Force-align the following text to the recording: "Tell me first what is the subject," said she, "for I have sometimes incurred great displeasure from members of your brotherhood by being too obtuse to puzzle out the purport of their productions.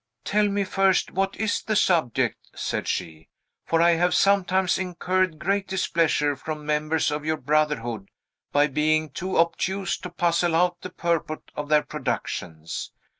"Tell 0.23 0.47
me 0.47 0.63
first 0.63 1.11
what 1.11 1.35
is 1.37 1.61
the 1.61 1.75
subject," 1.75 2.39
said 2.55 2.87
she, 2.87 3.29
"for 3.67 3.83
I 3.83 3.91
have 3.91 4.15
sometimes 4.15 4.79
incurred 4.79 5.37
great 5.37 5.67
displeasure 5.67 6.35
from 6.35 6.65
members 6.65 7.11
of 7.11 7.23
your 7.23 7.37
brotherhood 7.37 8.09
by 8.51 8.65
being 8.65 9.11
too 9.11 9.37
obtuse 9.37 9.99
to 9.99 10.09
puzzle 10.09 10.55
out 10.55 10.81
the 10.81 10.89
purport 10.89 11.51
of 11.55 11.69
their 11.69 11.83
productions. 11.83 12.91